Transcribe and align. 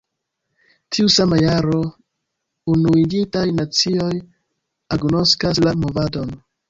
Tiu 0.95 1.09
sama 1.15 1.37
jaro, 1.41 1.81
Unuiĝintaj 2.75 3.43
Nacioj 3.59 4.11
agnoskas 4.99 5.63
la 5.69 5.77
movadon. 5.85 6.35